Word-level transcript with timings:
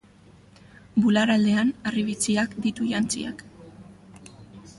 Bular 1.03 1.33
aldean 1.33 1.69
harribitxiak 1.91 2.57
ditu 2.65 2.89
jantziak. 2.95 3.45